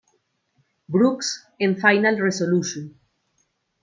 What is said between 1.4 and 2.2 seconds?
en Final